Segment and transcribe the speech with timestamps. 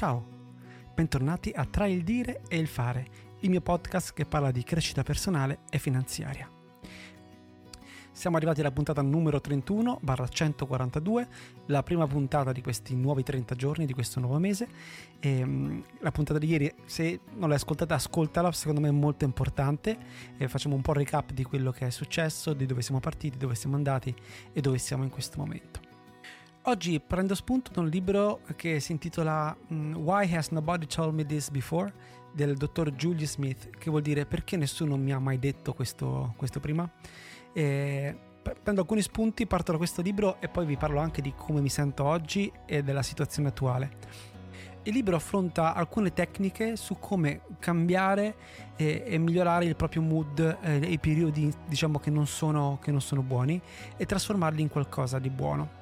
[0.00, 0.24] Ciao,
[0.94, 3.06] bentornati a Tra il dire e il fare,
[3.40, 6.48] il mio podcast che parla di crescita personale e finanziaria.
[8.10, 11.28] Siamo arrivati alla puntata numero 31, barra 142,
[11.66, 14.68] la prima puntata di questi nuovi 30 giorni, di questo nuovo mese.
[15.20, 19.26] E, um, la puntata di ieri, se non l'hai ascoltata, ascoltala, secondo me è molto
[19.26, 19.98] importante.
[20.38, 23.36] E facciamo un po' il recap di quello che è successo, di dove siamo partiti,
[23.36, 24.14] dove siamo andati
[24.50, 25.89] e dove siamo in questo momento.
[26.64, 31.24] Oggi prendo spunto da un libro che si intitola mm, Why Has Nobody Told Me
[31.24, 31.90] This Before
[32.34, 36.60] del dottor Julie Smith, che vuol dire perché nessuno mi ha mai detto questo, questo
[36.60, 36.88] prima.
[37.54, 38.14] E
[38.62, 41.70] prendo alcuni spunti, parto da questo libro e poi vi parlo anche di come mi
[41.70, 43.96] sento oggi e della situazione attuale.
[44.82, 48.34] Il libro affronta alcune tecniche su come cambiare
[48.76, 53.00] e, e migliorare il proprio mood eh, i periodi diciamo che non, sono, che non
[53.00, 53.58] sono buoni
[53.96, 55.79] e trasformarli in qualcosa di buono.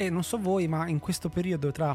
[0.00, 1.94] E non so voi, ma in questo periodo tra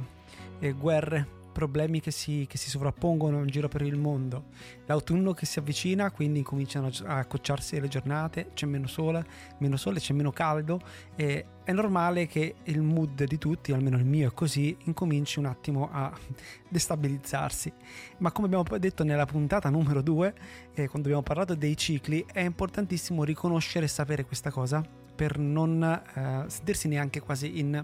[0.60, 4.50] eh, guerre, problemi che si, che si, sovrappongono in giro per il mondo,
[4.86, 9.26] l'autunno che si avvicina, quindi cominciano a accocciarsi le giornate, c'è meno sole,
[9.58, 10.80] meno sole, c'è meno caldo
[11.16, 15.46] e è normale che il mood di tutti, almeno il mio è così, incominci un
[15.46, 16.14] attimo a
[16.70, 17.74] destabilizzarsi.
[18.20, 20.36] Ma come abbiamo detto nella puntata numero 2,
[20.76, 25.82] eh, quando abbiamo parlato dei cicli, è importantissimo riconoscere e sapere questa cosa per non
[25.82, 27.84] eh, sentirsi neanche quasi in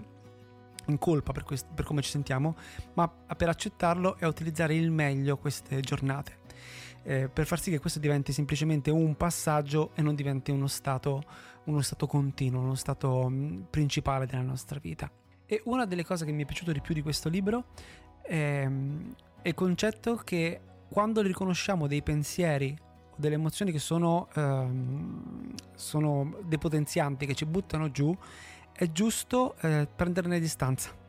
[0.86, 2.56] in colpa per, quest- per, come ci sentiamo,
[2.94, 6.40] ma per accettarlo e utilizzare il meglio queste giornate.
[7.04, 11.22] Eh, per far sì che questo diventi semplicemente un passaggio e non diventi uno stato,
[11.64, 15.10] uno stato continuo, uno stato mh, mm, principale della nostra vita.
[15.46, 17.66] E una delle cose che mi è piaciuto di più di questo libro
[18.22, 18.68] è,
[19.42, 22.76] è il concetto che quando riconosciamo dei pensieri
[23.10, 28.16] o delle emozioni che sono, ehm, sono depotenzianti, che ci buttano giù,
[28.72, 31.00] è giusto eh, prenderne distanza.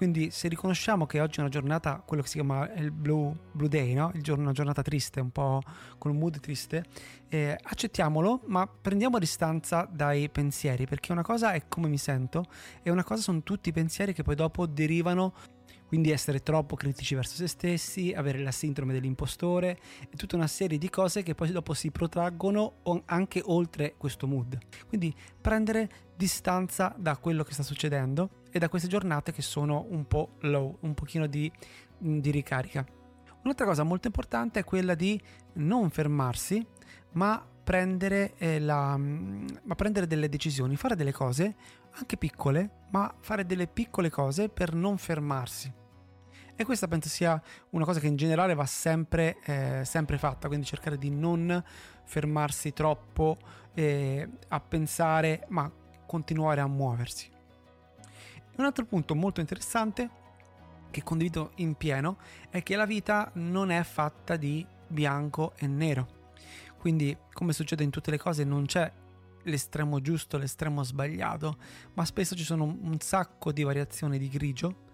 [0.00, 3.68] Quindi se riconosciamo che oggi è una giornata, quello che si chiama il blue, blue
[3.68, 4.10] day, no?
[4.14, 5.60] il giorno, una giornata triste, un po'
[5.98, 6.84] con un mood triste,
[7.28, 12.46] eh, accettiamolo, ma prendiamo distanza dai pensieri, perché una cosa è come mi sento
[12.82, 15.34] e una cosa sono tutti i pensieri che poi dopo derivano
[15.90, 19.76] quindi essere troppo critici verso se stessi, avere la sindrome dell'impostore
[20.08, 22.74] e tutta una serie di cose che poi dopo si protraggono
[23.06, 24.56] anche oltre questo mood.
[24.86, 30.06] Quindi prendere distanza da quello che sta succedendo e da queste giornate che sono un
[30.06, 31.50] po' low, un pochino di,
[31.98, 32.86] di ricarica.
[33.42, 35.20] Un'altra cosa molto importante è quella di
[35.54, 36.64] non fermarsi,
[37.14, 41.56] ma prendere, eh, la, ma prendere delle decisioni, fare delle cose
[41.94, 45.78] anche piccole, ma fare delle piccole cose per non fermarsi.
[46.54, 47.40] E questa penso sia
[47.70, 51.62] una cosa che in generale va sempre, eh, sempre fatta, quindi cercare di non
[52.04, 53.38] fermarsi troppo
[53.74, 55.70] eh, a pensare, ma
[56.06, 57.30] continuare a muoversi.
[58.56, 60.10] Un altro punto molto interessante
[60.90, 62.18] che condivido in pieno
[62.50, 66.18] è che la vita non è fatta di bianco e nero.
[66.78, 68.90] Quindi, come succede in tutte le cose, non c'è
[69.44, 71.56] l'estremo giusto, l'estremo sbagliato,
[71.94, 74.88] ma spesso ci sono un sacco di variazioni di grigio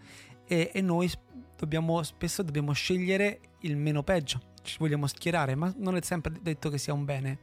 [0.46, 1.10] e, e noi
[1.56, 6.68] dobbiamo, spesso dobbiamo scegliere il meno peggio, ci vogliamo schierare, ma non è sempre detto
[6.68, 7.38] che sia un bene,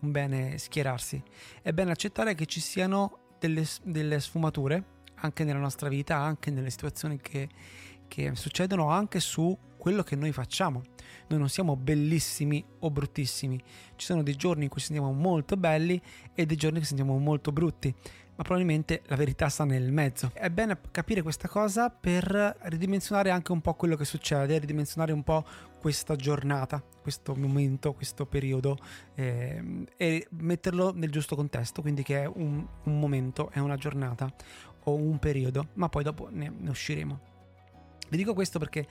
[0.00, 1.22] un bene schierarsi.
[1.60, 6.70] È bene accettare che ci siano delle, delle sfumature anche nella nostra vita, anche nelle
[6.70, 7.48] situazioni che,
[8.08, 10.80] che succedono, anche su quello che noi facciamo.
[11.26, 13.60] Noi non siamo bellissimi o bruttissimi,
[13.96, 16.00] ci sono dei giorni in cui sentiamo molto belli
[16.36, 17.92] e dei giorni che sentiamo molto brutti
[18.34, 20.30] ma probabilmente la verità sta nel mezzo.
[20.32, 25.22] È bene capire questa cosa per ridimensionare anche un po' quello che succede, ridimensionare un
[25.22, 25.44] po'
[25.78, 28.78] questa giornata, questo momento, questo periodo
[29.14, 34.32] eh, e metterlo nel giusto contesto, quindi che è un, un, momento, è una giornata
[34.84, 37.20] o un periodo, ma poi dopo ne, ne usciremo.
[38.08, 38.86] Vi dico questo perché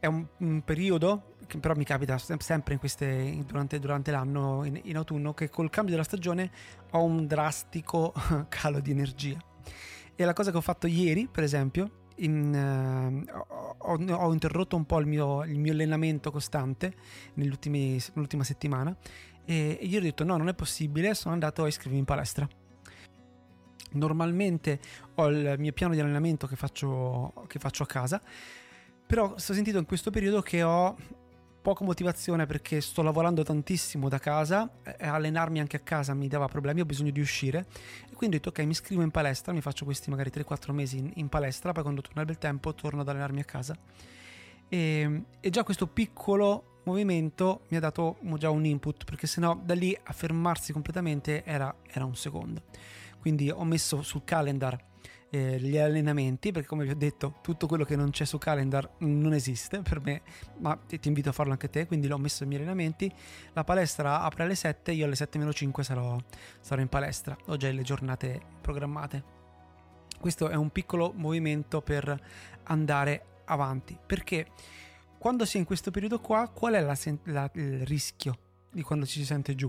[0.00, 4.96] è un, un, periodo che però mi capita sempre queste, durante, durante, l'anno, in, in,
[4.96, 6.50] autunno, che col cambio della stagione
[6.90, 8.12] ho un drastico
[8.48, 9.38] calo di energia.
[10.14, 13.30] E la cosa che ho fatto ieri, per esempio, in, uh,
[13.78, 16.94] ho, ho, interrotto un po' il mio, il mio allenamento costante
[17.34, 18.96] nell'ultima settimana
[19.44, 22.46] e, ieri ho detto no, non è possibile, sono andato a iscrivermi in palestra.
[23.92, 24.78] Normalmente
[25.14, 28.20] ho il mio piano di allenamento che faccio, che faccio a casa
[29.08, 30.94] però sto sentito in questo periodo che ho
[31.62, 36.46] poca motivazione perché sto lavorando tantissimo da casa e allenarmi anche a casa mi dava
[36.46, 37.64] problemi, ho bisogno di uscire.
[38.10, 40.98] E quindi ho detto ok mi iscrivo in palestra, mi faccio questi magari 3-4 mesi
[40.98, 43.74] in, in, palestra, poi quando torna il bel tempo torno ad allenarmi a casa.
[44.68, 49.72] E, e già questo piccolo movimento mi ha dato già un input perché sennò da
[49.72, 52.60] lì a fermarsi completamente era, era un secondo.
[53.18, 54.78] Quindi ho messo sul calendar
[55.30, 58.88] eh, gli allenamenti, perché come vi ho detto tutto quello che non c'è su calendar
[58.98, 60.22] non esiste per me,
[60.58, 63.12] ma ti invito a farlo anche te, quindi l'ho messo nei miei allenamenti.
[63.52, 66.16] La palestra apre alle 7, io alle 7-5 sarò,
[66.60, 69.36] sarò in palestra, ho già le giornate programmate.
[70.18, 72.20] Questo è un piccolo movimento per
[72.64, 74.46] andare avanti, perché
[75.18, 78.38] quando si è in questo periodo qua, qual è la, la, il rischio
[78.70, 79.68] di quando ci si sente giù?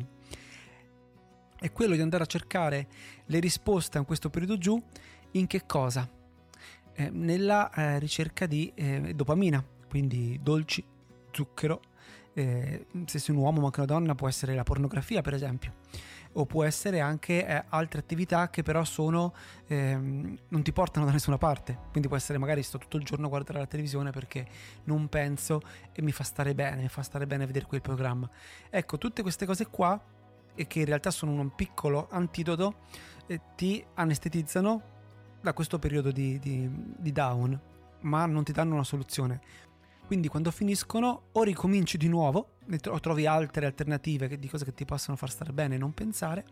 [1.59, 2.87] È quello di andare a cercare
[3.25, 4.81] le risposte a questo periodo giù
[5.31, 6.09] in che cosa?
[6.93, 10.83] Eh, nella eh, ricerca di eh, dopamina, quindi dolci,
[11.31, 11.81] zucchero.
[12.33, 15.73] Eh, se sei un uomo ma anche una donna può essere la pornografia per esempio
[16.33, 19.33] o può essere anche eh, altre attività che però sono
[19.67, 23.25] ehm, non ti portano da nessuna parte quindi può essere magari sto tutto il giorno
[23.25, 24.47] a guardare la televisione perché
[24.83, 25.61] non penso
[25.91, 28.29] e mi fa stare bene mi fa stare bene vedere quel programma
[28.69, 29.99] ecco tutte queste cose qua
[30.53, 32.81] e che in realtà sono un piccolo antidoto
[33.25, 34.97] eh, ti anestetizzano
[35.41, 37.59] da questo periodo di, di, di down,
[38.01, 39.41] ma non ti danno una soluzione.
[40.05, 42.53] Quindi quando finiscono o ricominci di nuovo
[42.87, 46.45] o trovi altre alternative di cose che ti possono far stare bene e non pensare,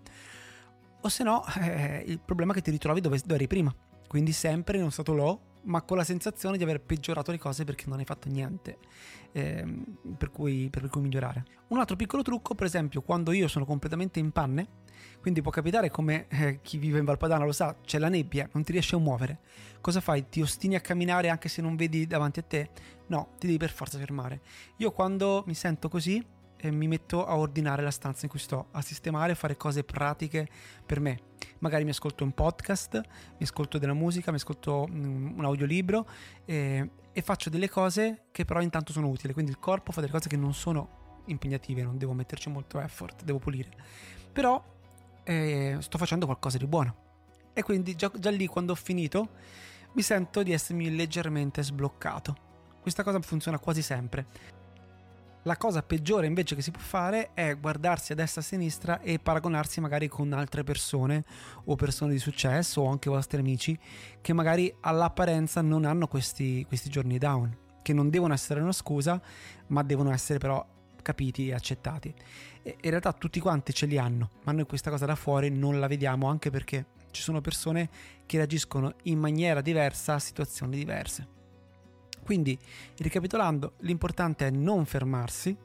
[1.01, 3.73] o se no eh, il problema è che ti ritrovi dove, dove eri prima.
[4.07, 7.63] Quindi sempre in uno stato low, ma con la sensazione di aver peggiorato le cose
[7.63, 8.77] perché non hai fatto niente
[9.31, 9.65] eh,
[10.17, 11.45] per, cui, per cui migliorare.
[11.67, 14.85] Un altro piccolo trucco, per esempio, quando io sono completamente in panne,
[15.19, 18.63] quindi può capitare come eh, chi vive in Valpadana lo sa, c'è la nebbia, non
[18.63, 19.39] ti riesci a muovere.
[19.81, 20.27] Cosa fai?
[20.29, 22.69] Ti ostini a camminare anche se non vedi davanti a te?
[23.07, 24.41] No, ti devi per forza fermare.
[24.77, 26.23] Io quando mi sento così
[26.57, 29.83] eh, mi metto a ordinare la stanza in cui sto, a sistemare, a fare cose
[29.83, 30.47] pratiche
[30.85, 31.19] per me.
[31.59, 36.07] Magari mi ascolto un podcast, mi ascolto della musica, mi ascolto mm, un audiolibro
[36.45, 39.33] eh, e faccio delle cose che però intanto sono utili.
[39.33, 43.23] Quindi il corpo fa delle cose che non sono impegnative, non devo metterci molto effort,
[43.23, 43.69] devo pulire.
[44.31, 44.63] Però
[45.23, 47.05] eh, sto facendo qualcosa di buono.
[47.53, 49.29] E quindi già, già lì quando ho finito
[49.93, 52.45] mi sento di essermi leggermente sbloccato.
[52.81, 54.27] Questa cosa funziona quasi sempre.
[55.47, 58.99] La cosa peggiore invece che si può fare è guardarsi a destra e a sinistra
[58.99, 61.23] e paragonarsi magari con altre persone
[61.63, 63.79] o persone di successo o anche vostri amici
[64.19, 69.21] che magari all'apparenza non hanno questi, questi giorni down, che non devono essere una scusa,
[69.67, 70.67] ma devono essere però
[71.01, 72.13] capiti e accettati.
[72.61, 75.79] E in realtà tutti quanti ce li hanno, ma noi questa cosa da fuori non
[75.79, 77.89] la vediamo anche perché ci sono persone
[78.25, 81.36] che reagiscono in maniera diversa a situazioni diverse.
[82.27, 82.59] Quindi,
[82.97, 85.55] ricapitolando, l'importante è non fermarsi,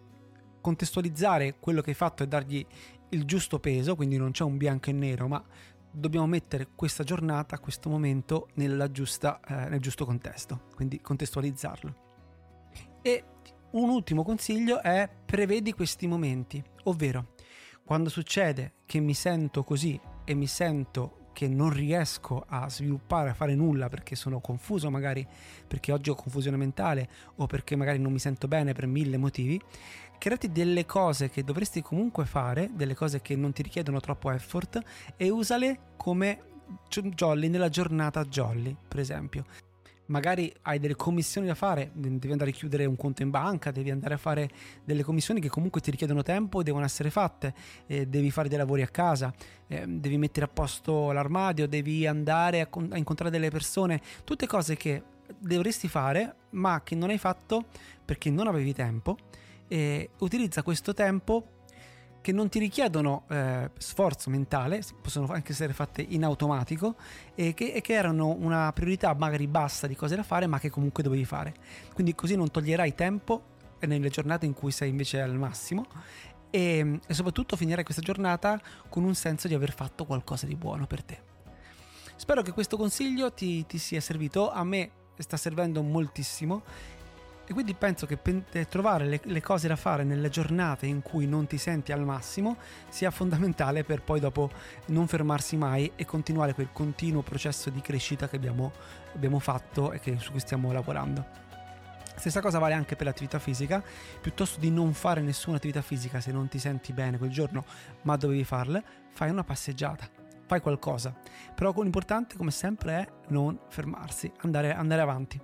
[0.61, 2.65] contestualizzare quello che hai fatto e dargli
[3.09, 5.45] il giusto peso, quindi non c'è un bianco e nero, ma
[5.91, 8.47] dobbiamo mettere questa giornata, questo momento
[8.93, 11.95] giusta, eh, nel giusto contesto, quindi contestualizzarlo.
[13.03, 13.25] E
[13.73, 17.35] un ultimo consiglio è prevedi questi momenti, ovvero
[17.85, 23.35] quando succede che mi sento così e mi sento che non riesco a sviluppare, a
[23.35, 25.27] fare nulla perché sono confuso magari
[25.67, 29.61] perché oggi ho confusione mentale o perché magari non mi sento bene per mille motivi,
[30.19, 34.81] creati delle cose che dovresti comunque fare, delle cose che non ti richiedono troppo effort
[35.17, 36.51] e usale come
[36.89, 39.72] jolly nella giornata jolly, per esempio
[40.07, 43.91] magari hai delle commissioni da fare, devi andare a chiudere un conto in banca, devi
[43.91, 44.51] andare a fare
[44.85, 47.55] delle commissioni che comunque ti richiedono tempo e devono essere fatte,
[47.87, 49.33] eh, devi fare dei lavori a casa,
[49.67, 54.77] eh, devi mettere a posto l'armadio, devi andare a, a incontrare delle persone, tutte cose
[54.77, 55.03] che
[55.39, 57.65] dovresti fare ma che non hai fatto
[58.05, 59.17] perché non avevi tempo.
[59.69, 61.62] E utilizza questo tempo
[62.23, 66.95] che non ti richiedono eh, sforzo mentale, possono anche essere fatte in automatico
[67.35, 70.71] e che, e che, erano una priorità magari bassa di cose da fare ma che
[70.71, 71.53] comunque dovevi fare.
[71.93, 73.51] Quindi così non toglierai tempo
[73.81, 75.87] nelle giornate in cui sei invece al massimo
[76.49, 80.87] e, e soprattutto finirai questa giornata con un senso di aver fatto qualcosa di buono
[80.87, 81.31] per te.
[82.15, 86.63] Spero che questo consiglio ti, ti sia servito, a me sta servendo moltissimo
[87.47, 88.19] e quindi penso che
[88.53, 92.05] eh, trovare le, le, cose da fare nelle giornate in cui non ti senti al
[92.05, 92.57] massimo
[92.89, 94.51] sia fondamentale per poi dopo
[94.87, 98.73] non fermarsi mai e continuare quel continuo processo di crescita che abbiamo,
[99.15, 101.41] abbiamo fatto e che, su cui stiamo lavorando.
[102.15, 103.83] Stessa cosa vale anche per l'attività fisica,
[104.21, 107.65] piuttosto di non fare nessuna attività fisica se non ti senti bene quel giorno,
[108.03, 110.09] ma dovevi farla, fai una passeggiata,
[110.47, 111.13] fai qualcosa.
[111.55, 115.41] Però l'importante, come sempre, è non fermarsi, andare, andare avanti.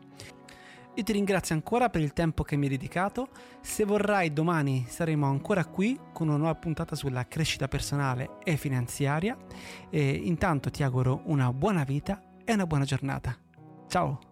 [0.99, 3.29] Io ti ringrazio ancora per il tempo che mi hai dedicato.
[3.61, 9.37] Se vorrai, domani saremo ancora qui con una nuova puntata sulla crescita personale e finanziaria.
[9.91, 13.37] E intanto ti auguro una buona vita e una buona giornata.
[13.87, 14.28] Ciao!